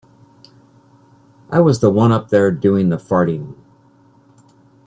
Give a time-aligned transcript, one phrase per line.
[1.51, 3.53] I was the one up there doing the farting.